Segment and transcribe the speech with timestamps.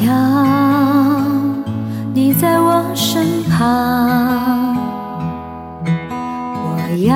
[0.00, 0.06] 要
[2.14, 4.76] 你在我身旁，
[6.64, 6.66] 我
[7.06, 7.10] 要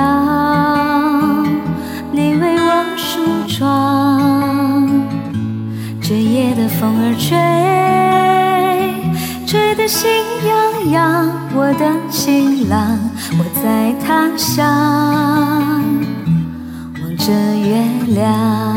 [2.11, 3.19] 你为我梳
[3.57, 3.57] 妆。
[6.01, 7.35] 这夜的风儿吹，
[9.45, 10.09] 吹得心
[10.47, 11.27] 痒痒。
[11.55, 12.97] 我的情郎，
[13.39, 14.63] 我在他乡
[17.01, 17.83] 望着月
[18.13, 18.76] 亮，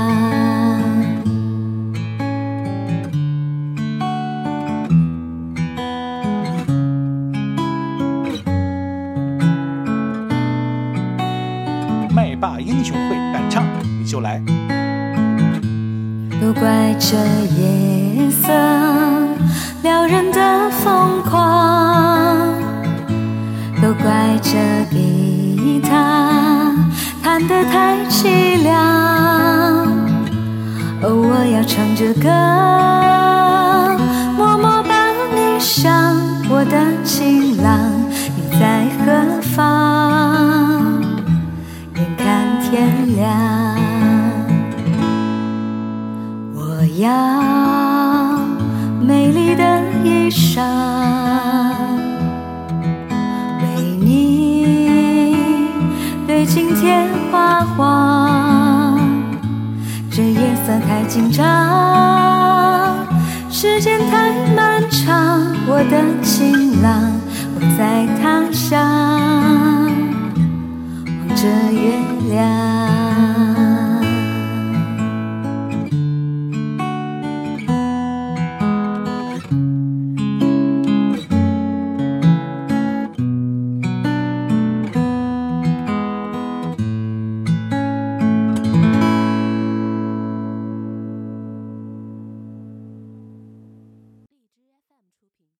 [12.41, 14.41] 霸英雄会敢唱你就来。
[16.41, 17.15] 都怪这
[17.55, 18.51] 夜色
[19.83, 22.35] 撩人的疯狂，
[23.79, 24.57] 都怪这
[24.89, 26.73] 吉他
[27.21, 28.73] 弹得太凄凉。
[31.03, 32.27] 哦，我要唱着歌，
[34.35, 36.17] 默默把你想，
[36.49, 36.75] 我的
[46.91, 47.07] 我要
[48.99, 49.63] 美丽的
[50.03, 50.61] 衣裳，
[53.61, 55.37] 为你
[56.27, 58.99] 对镜贴花黄。
[60.11, 61.47] 这夜色太紧张，
[63.49, 67.09] 时间太漫长，我的情郎，
[67.55, 68.77] 我在他乡
[71.07, 72.00] 望着月。